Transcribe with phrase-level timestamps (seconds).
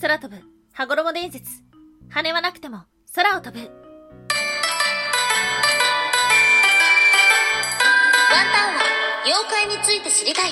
[0.00, 1.62] 空飛ぶ、羽衣伝説。
[2.08, 2.82] 羽はなくても、
[3.14, 3.58] 空を飛ぶ。
[3.58, 3.68] ワン
[8.52, 8.82] タンは、
[9.24, 10.50] 妖怪について知りたい。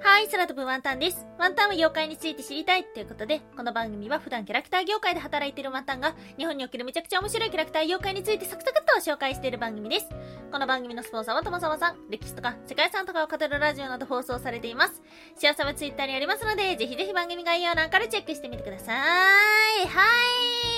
[0.00, 1.26] はい、空飛ぶワンタンです。
[1.38, 10.08] ワンタンは妖怪について知りたいということで、この番組は普段キャラクター業界で働いているワンタンが、日本におけるめちゃくちゃ面白いキャラクター妖怪についてサクサクっと紹介している番組です。
[10.50, 15.02] この番組のスポンサーはともさまさん、歴史とか世界遺産とかを語るラジオなど放送されています。
[15.36, 19.86] 幸せはツイッターにありますので、ぜひぜひ番組概要欄からチェックしてみてください。
[19.86, 20.04] は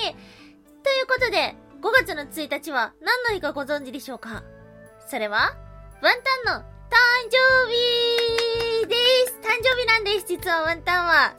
[0.09, 0.15] い。
[0.83, 4.43] ということで、5月の1日は何の日かご存知でしょうか？
[5.07, 5.55] それは、
[6.01, 6.65] ワンタンの誕
[7.29, 8.95] 生日で
[9.27, 11.33] す誕生日なんです実はワンタンは。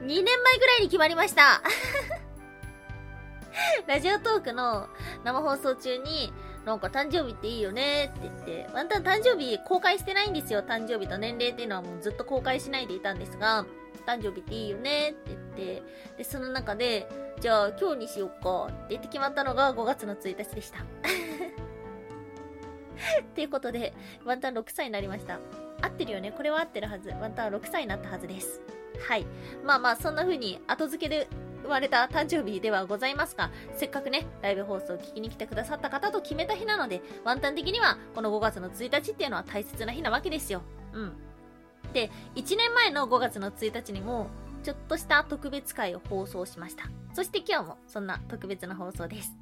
[0.00, 1.60] 2年前ぐらいに決まりました。
[3.88, 4.88] ラジオトークの
[5.24, 6.32] 生放送中に、
[6.64, 10.62] なんか誕生日っていいよねって言って、ワンタン誕生日公開してないんですよ。
[10.62, 13.66] 誕生日と年齢っていうのはもうずっと公開しないでいたんですが、
[14.06, 15.82] 誕生日っていいよねって言って、
[16.16, 17.06] で、その中で、
[17.40, 20.78] じゃあ今日にしよっかって言って決まったのが5月の1日でした。
[23.20, 23.92] っていうことで、
[24.24, 25.40] ワンタン6歳になりました。
[25.82, 26.32] 合ってるよね？
[26.32, 27.10] これは合ってるはず。
[27.10, 28.62] ワンタン6歳になったはずです。
[29.06, 29.26] はい。
[29.64, 31.28] まあまあ、そんな風に後付けで
[31.64, 40.62] 生まれた誕生日ではございますが、せっかくね、ライブ放送を聞きに来てくださった方と決めた日なので、ワンタン的には、この5月の1日っていうのは大切な日なわけですよ。
[40.92, 41.12] うん。
[41.92, 44.28] で、1年前の5月の1日にも、
[44.62, 46.84] ちょっとした特別会を放送しました。
[47.14, 49.32] そして今日もそんな特別な放送です。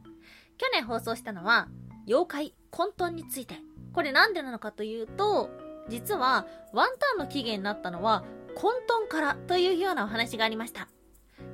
[0.59, 1.69] 去年放送したのは、
[2.07, 3.57] 妖怪混沌について。
[3.93, 5.51] これなんでなのかというと、
[5.89, 8.73] 実はワンタンの起源になったのは混
[9.07, 10.89] 沌からというようなお話がありました。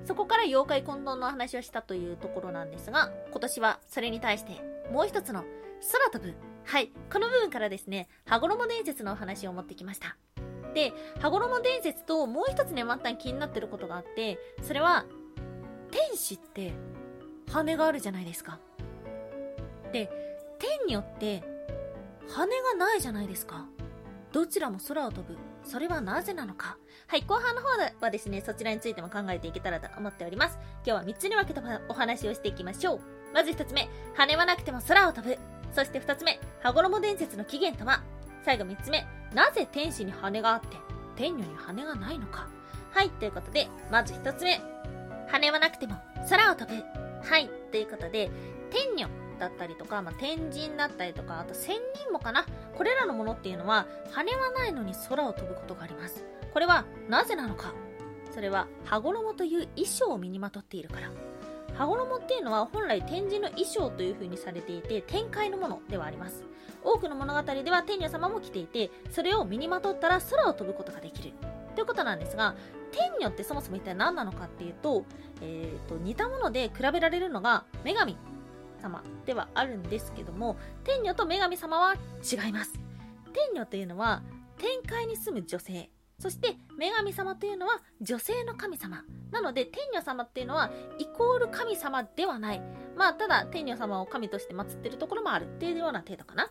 [0.08, 4.52] そこから妖怪混沌の話をしたというところなんですが、今年はそれに対して
[4.90, 5.44] もう一つの
[5.92, 6.34] 空飛ぶ。
[6.64, 10.16] はい、この部分からですね、羽衣伝説のお話を持ってきました。
[10.72, 15.04] で、羽衣伝説ともう一つね、また気になってることがあって、それは、
[15.90, 16.72] 天使って
[17.50, 18.58] 羽があるじゃないですか。
[19.92, 20.10] で、
[20.58, 21.44] 天によって
[22.30, 23.66] 羽がないじゃないですか。
[24.32, 25.36] どちらも空を飛ぶ。
[25.64, 26.78] それはなぜなのか？
[27.06, 27.68] はい、後半の方
[28.00, 30.58] はですね、そちらについても考えていけたらと思っております。
[30.86, 33.00] 今日は3つに分けたお話をしていきましょう。
[33.34, 35.36] まず1つ目、羽はなくても空を飛ぶ。
[35.72, 38.02] そして2つ目、羽衣伝説の起源とは？
[38.44, 40.68] 最後3つ目、なぜ天使に羽があって、
[41.16, 42.48] 天女に羽がないのか？
[42.90, 44.60] はい、ということで、まず1つ目、
[45.28, 45.96] 羽はなくても
[46.30, 46.82] 空を飛ぶ。
[47.22, 48.30] はい、ということで、
[48.70, 49.08] 天女
[49.38, 52.46] だったりとか、まあ、天神だったりとか、あと仙人もかな。
[52.76, 56.24] これらのものっていうのは、羽はないのに空を飛ぶことがあります。
[56.52, 57.72] これはなぜなのか。
[58.30, 61.10] それは羽衣という衣装を身にまとっているから。
[61.74, 66.44] 羽衣っていうのは本来天神の衣装という風にされていて天界のものではあります。
[66.82, 71.32] 多くの物語では天女様も着ていてそれを身にまとったら空を飛ぶことができる。
[71.74, 72.56] ということなんですが
[72.90, 75.04] 天女ってそもそも一体何なのかっていうと,、
[75.40, 78.16] えーと、似たもので比べられるのが女神。
[78.78, 82.72] 様ではあるんですけども天女と女神様は違います。
[83.32, 84.22] 天女というのは
[84.56, 85.90] 天界に住む女性。
[86.18, 89.04] そして女神様というのは女性の神様。
[89.30, 92.62] なので天女様っていうのはイコール神様ではない。
[92.96, 95.44] まあただ天女様を神として祀ってるところもある。
[95.44, 96.50] っていうような程度かな。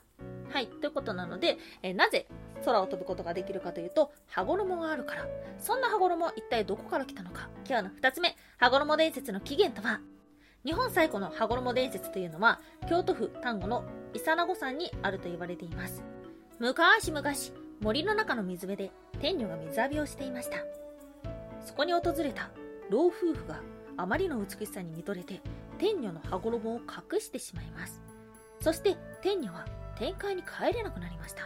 [0.49, 0.67] はい。
[0.67, 2.27] ということなので、えなぜ
[2.63, 5.27] 空を飛ぶことができるかというと羽衣があるから。
[5.59, 7.49] そんな羽衣一体どこから来たのか。
[7.67, 8.37] 今日の2つ目。
[8.57, 9.99] 羽衣伝説の起源とは
[10.67, 16.03] 日本最古の羽衣伝説というのは京都府丹後の伊佐名湖山にあると言われています。
[16.59, 17.23] 昔々
[17.79, 18.91] 森の中の水辺で
[19.21, 20.57] 天女が水浴びをしていました。
[21.65, 22.49] そこに訪れた
[22.89, 23.61] 老夫婦が
[23.95, 25.39] あまりの美しさに見とれて
[25.77, 26.81] 天女の羽衣を
[27.13, 28.01] 隠してしまいます。
[28.59, 29.65] そして天女は
[29.97, 31.43] 天界に帰れなくなりました。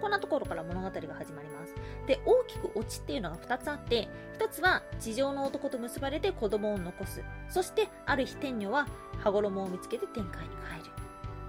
[0.00, 1.74] こんなところから物語が始まります
[2.06, 4.08] で大きくオチっていうのが2つあって
[4.38, 8.86] 1つは地上の男と結ばれて子供を残すそしてある日天女は
[9.18, 10.92] 羽衣を見つけて天界に帰る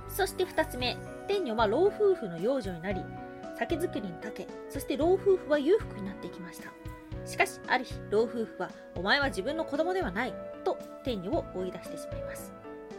[0.10, 0.98] そして2つ目
[1.28, 3.02] 天女は老夫婦の養女になり
[3.58, 6.72] 酒造りに長け、そして老夫婦は裕福になっていきました。
[7.26, 10.34] しかし、ある日、老夫婦は、お前は自分の子供ではない、
[10.64, 12.54] と天女を追い出してしまいます。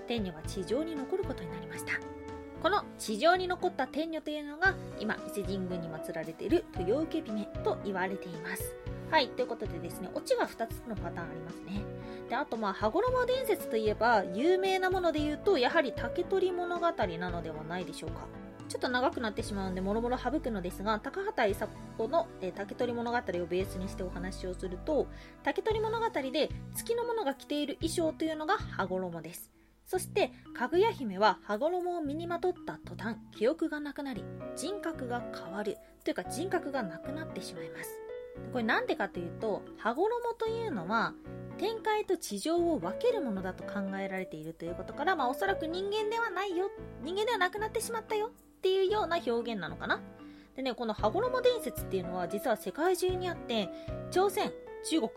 [0.08, 2.17] 天女は地上に残ることになりました。
[2.62, 8.74] この地上に残った天女というのが、今、伊勢神宮に祀られている豊受姫と言われています。
[9.10, 11.82] はい、ということでですね、オチが2つのパターンありますね。
[12.28, 18.26] で、あとまあ、羽衣伝説といえば、有名なもので言うと、やはり竹取物語なのではないでしょうか。
[18.68, 21.68] ちょっと長くなってしまうんで、もろもろ省くのですが、高畑勲
[22.08, 25.06] の、えー、竹取物語をベースにしてお話をすると、
[25.42, 29.57] 竹取物語で月の者が着ている衣装というのが羽衣です。
[29.88, 34.22] そして、かぐや姫は羽衣を身にまとった途端、記憶がなくなり、
[34.54, 37.90] 人格が変わる、というか人格がなくなってしまいます。
[38.52, 41.14] これなんでかというと、羽衣というのは、
[41.56, 46.70] 天界と地上を分けるものだと考えられているということから、まあおそらく人間ではないよ、
[47.02, 48.30] 人間ではなくなってしまったよっ
[48.60, 50.02] ていうような表現なのかな。
[50.54, 53.70] でね、この羽衣伝説っていうのは実は世界中にあって、
[54.10, 54.52] 朝鮮、
[54.84, 55.10] 中国、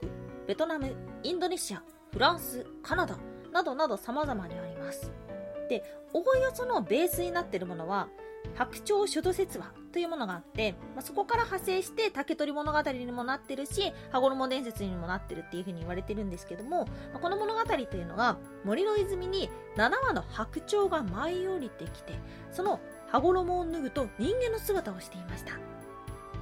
[0.48, 1.84] ベトナム、インドネシア、
[2.14, 3.18] フランス、カナダ、
[3.52, 5.12] などなど様々にあります。
[5.70, 5.84] で、
[6.14, 8.10] おおよそのベースになっているものは、
[8.56, 22.14] 白鳥諸土説話というものがあって、まあ、そこから派生して竹取物語にもなってるし、羽衣伝説にもなってるっていうふうに言われてるんですけども、まあ、この物語というのが森の泉に7羽の白鳥が舞い降りてきて、
[22.52, 25.54] その羽衣を脱ぐと人間の姿をしていました。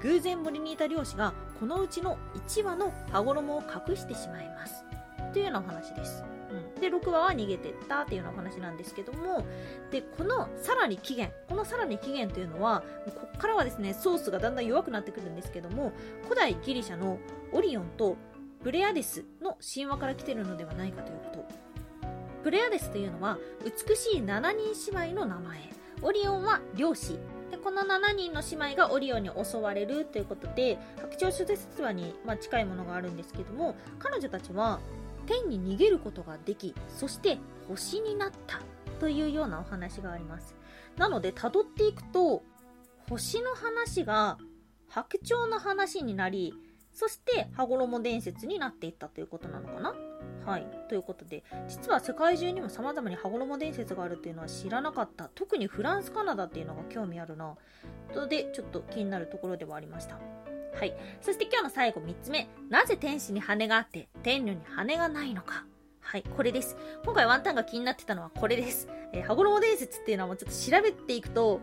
[0.02, 2.18] 偶然森にいた漁師がこのうちの
[2.48, 4.86] 1羽の羽衣を隠してしまいます。
[5.34, 6.24] というようなお話です。
[6.52, 9.46] うん、で6話は逃げてったっていうようなお話なんですけども
[9.92, 15.94] でこのさらに起源このさらに起源というのはここからはですねソースがだんだん弱くなってくるんですけども
[16.24, 17.20] 古代ギリシャの
[17.54, 18.18] オリオンと
[18.64, 21.70] ブレアデスの神話から来てるのではないかということ。
[22.44, 25.60] ブレアデスというのは美しい7人姉妹の名前。
[26.02, 27.20] オリオンは漁師。
[27.52, 34.80] でこの7人の姉妹がオリオンに襲われるということで白鳥諸説話に、まあ、近いものがあるんですけども彼女たちは
[35.30, 37.38] 天に逃げることができ、そして
[37.68, 38.60] 星になった
[39.00, 40.56] というようなお話があります。
[40.98, 42.42] なので、辿っていくと、
[43.08, 44.38] 星の話が
[44.88, 46.54] 白鳥の話になり、
[46.92, 49.94] そして羽衣伝説になっていったということなのかな
[50.46, 50.68] はい。
[50.90, 55.30] ということで、実は世界中にも様々に羽衣伝説があるっていうのは知らなかった。
[55.36, 57.56] 特にフランス、カナダっていうのが興味あるな。
[58.14, 60.18] とで、ちょっと気になるところではありました。
[60.76, 60.94] はい。
[61.22, 62.50] そして今日の最後3つ目。
[62.70, 65.66] なぜ天使に羽があって天女に羽がないのか。
[66.02, 66.76] はい、これです。
[67.04, 68.88] 今回ワンタンが気になってたのはこれです。
[69.14, 71.62] えー、羽衣伝説っていうのはもうちょっと調べていくと、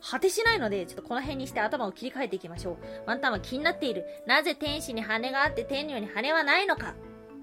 [0.00, 2.76] 果てしないので、ちょっとこの辺にして頭を切り替えていきましょう。
[3.06, 4.04] ワンタンは気になっている。
[4.26, 6.94] なぜ天使に羽があって天女に羽はないのか。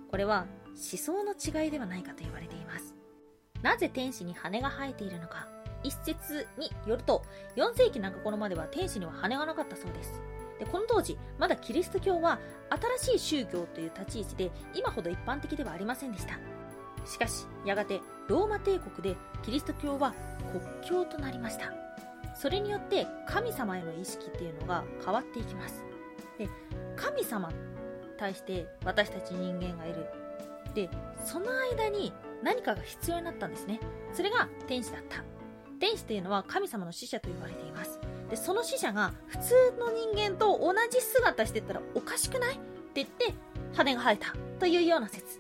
[0.10, 2.96] これは思想の違いではないかと言われています。
[3.62, 5.48] なぜ天使に羽が生えているのか。
[5.84, 7.24] 一説によると、
[7.56, 10.22] 4世紀中頃までは天使には羽がなかったそうです。
[10.60, 12.40] でこの当時まだキリスト教は
[12.98, 16.40] 新しい宗教という立ち位置で今ほど一般的ではありませんでした。
[17.06, 20.14] しかしやがてローマ帝国でキリスト教は
[20.52, 21.72] 国教となりました。
[22.36, 25.84] それによって神様への意識っていうのが変わっていきます。
[26.38, 26.50] で
[26.96, 27.56] 神様に
[28.18, 30.06] 対して私たち人間がいる。
[30.74, 30.90] で
[31.24, 32.12] その間に
[32.44, 33.80] 何かが必要になったんですね。
[34.14, 35.24] それが天使だった。
[35.80, 38.00] 天使というのは神様の使者と言われています。
[38.30, 42.56] でその死者が普通の人間と同じ姿してたらおかしくない？
[42.56, 42.62] って
[42.96, 43.34] 言って
[43.74, 44.34] 羽が生えた。
[44.60, 45.40] というような説。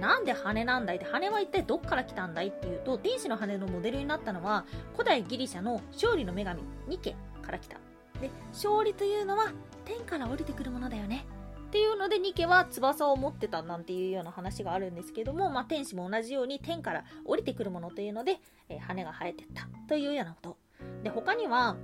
[0.00, 0.96] なんで羽なんだい？
[0.96, 2.48] って羽は一体どっから来たんだい？
[2.48, 4.64] っていうと天使の羽のモデルになったのは
[4.94, 7.76] 古代ギリシャの勝利の女神ニケから来た。
[8.20, 9.52] で勝利というのは
[9.84, 11.26] 天から降りてくるものだよね。
[11.66, 19.66] っていうのでニケは翼を持ってたなんていうような話があるんですけども、まあ、天使も同じように天から降りてくるものというので、えー、羽が生えてった。
[19.88, 20.58] というようなこと。
[21.02, 21.76] で他には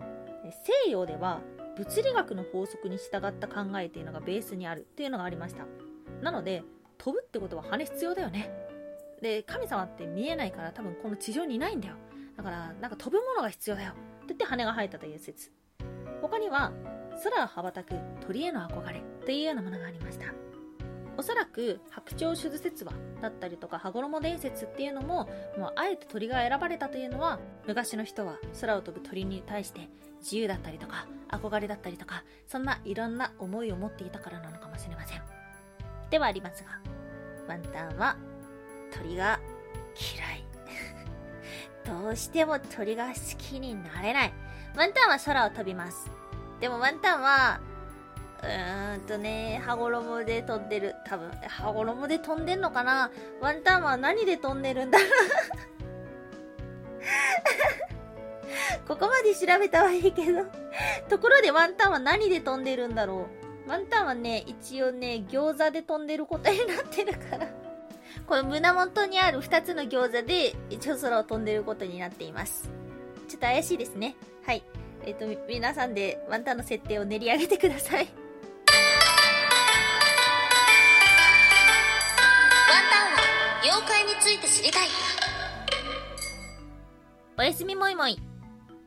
[0.52, 1.40] 西洋では
[1.76, 5.64] 物理学の法則に従った考えっていうのがベースにあるっていうのがありました。
[6.22, 6.62] なので
[6.98, 8.50] 飛ぶってことは羽必要だよね。
[9.22, 11.94] で神様って見えないから多分この地上にいないんだよ。
[12.36, 13.90] だからなんか飛ぶものが必要だよ。
[13.90, 15.52] って言って羽が生えたという説。
[16.20, 16.72] 他には
[17.22, 17.94] 空を羽ばたく
[18.26, 20.26] 鳥への憧れというようなものがありました。
[21.18, 25.28] おそらく白鳥手術説話だったりとか羽衣伝説っていうのも
[25.58, 29.88] もうあえて鳥が選ばれたというのは昔の人は空を飛ぶ鳥に対して
[30.20, 35.22] 自由だったりとか憧れだったりとかそんないろんな思いを持っていたからなのかもしれません。
[36.08, 36.80] ではありますが
[37.48, 38.16] ワンタンは
[38.92, 39.40] 鳥が
[40.14, 40.44] 嫌い。
[41.84, 44.32] どうしても鳥が好きになれない。
[44.76, 46.08] ワンタンは空を飛びます。
[46.60, 47.60] でもワンタンは
[48.42, 50.94] うーんとね、羽衣で飛んでる。
[51.04, 53.10] 多分、羽衣で飛んでんのかな？
[53.40, 55.08] ワンタンは何で飛んでるんだろう？
[58.86, 60.44] ここまで調べたはいいけど
[61.08, 63.28] ところでワンタンは何で飛んでるんだろ
[63.66, 63.68] う？
[63.68, 67.46] ワンタンはね、一応ね、餃子で飛んでることになってるから
[68.26, 72.70] この胸元にある2つの餃子で、一応空を飛んでることになっています。
[73.28, 74.16] ちょっと怪しいですね。
[74.44, 74.62] はい。
[75.04, 78.08] えっ、ー、と、皆さんでワンタンの設定を練り上げてください。
[83.68, 84.88] 妖怪について知りたい。
[87.36, 88.18] おやすみもいもい。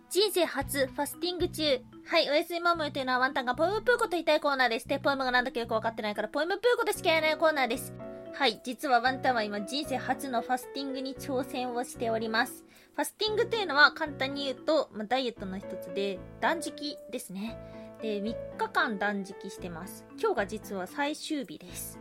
[0.10, 1.80] 人生初ファスティング中。
[2.08, 4.88] はい、おやすみマムというのはワンタンがポエムプーコと言いたいコーナーです。
[4.88, 7.94] で、ポエムがなんだかよくわかってないから、ポエムプーコとしか言えないコーナーです。
[8.34, 12.66] はい、実はワンタンは今人生初のファスティングに挑戦をしております。
[12.96, 17.56] ファスティングというのは簡単に言うと、まあ、ダイエットの一つで断食ですね。
[18.02, 20.06] で、3日間断食してます。
[20.20, 22.00] 今日が実は最終日です。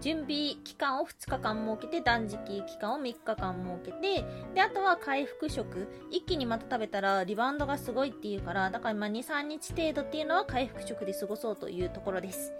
[0.00, 5.88] 準備期間を2日間設けて、断食期間を3日間設けて、で、あとは回復食。
[6.10, 12.52] 一気にまた食べたらリバウンドがすごいっていうから、だからまあ2、3日程度っていうのは回復食で過ごそうというところです。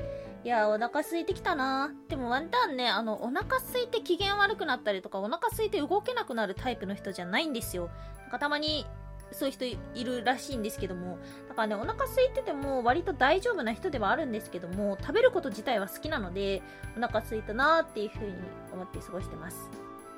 [0.42, 7.90] いやー、お腹空いてきたなでもワンタンね、あの、お腹空いて機嫌悪くなったりとか、お腹空いて動けなくなるタイプの人じゃないんですよ。
[8.22, 8.86] なんかたまに、
[9.32, 11.18] そういう人いるらしいんですけども、
[11.48, 16.62] だからね、お腹空いてても割と大丈夫な人ではあるんですけども、食べること自体は好きなので、
[16.96, 18.34] お腹空いたなーっていう風に
[18.72, 19.70] 思って過ごしてます。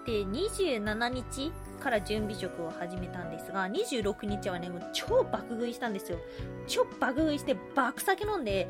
[0.06, 6.18] で、27日から準備食を始めたんですが、26日はね、もう超爆食いしたんですよ。
[6.66, 8.68] 超爆食いして、爆酒飲んで、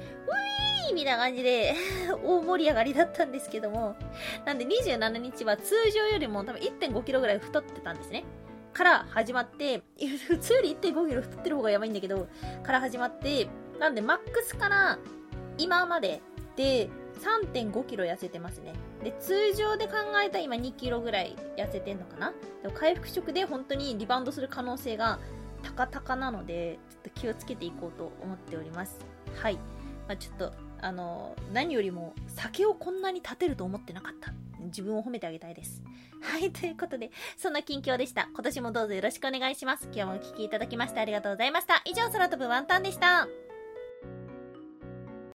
[0.88, 1.74] ウィーみたいな感じで、
[2.22, 3.96] 大盛り上がりだったんですけども、
[4.44, 8.24] なんで27日は通常よりも多分1.5キロぐらい太ってたんですね。
[8.72, 9.82] から始まって、
[10.26, 12.28] 普通より1.5キロ太ってる方がやばいんだけど、
[12.62, 13.48] から始まって、
[13.78, 14.98] なんでマックスから
[15.58, 16.20] 今まで
[16.56, 16.88] で
[17.20, 18.72] 3.5キロ痩せてますね。
[19.02, 22.32] で、通常で考えたら今2キロぐらい痩せてんのかな？
[22.62, 25.18] でも回復食で本当にリバウンドする可能性が
[25.76, 28.98] 高々なので、ちょっと気をつけていこうと思っております。
[29.40, 29.54] はい。
[30.08, 34.32] まあ、ちょっと、あの、何よりも酒をこんなに立てると思ってなかった。
[34.66, 35.82] 自分を褒めてあげたいです。
[36.22, 38.28] はい、ということで、そんな近況でした。
[38.32, 39.84] 今年もどうぞよろしくお願いします。
[39.92, 41.82] 今日もお聴きいただきましてありがとうございました。
[41.84, 43.51] 以上、空飛ぶワンタンでした。